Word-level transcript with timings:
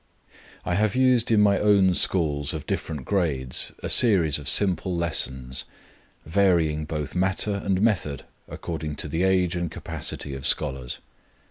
I 0.65 0.73
have 0.73 0.95
used 0.95 1.29
in 1.29 1.41
my 1.41 1.59
own 1.59 1.93
schools 1.93 2.55
of 2.55 2.65
different 2.65 3.05
grades 3.05 3.71
a 3.83 3.87
series 3.89 4.39
of 4.39 4.49
simple 4.49 4.95
lessons, 4.95 5.63
varying 6.25 6.85
both 6.85 7.13
matter 7.13 7.61
and 7.63 7.79
method 7.83 8.23
according 8.47 8.95
to 8.95 9.07
the 9.07 9.21
age 9.21 9.55
and 9.55 9.69
capacity 9.69 10.33
of 10.33 10.47
scholars. 10.47 10.97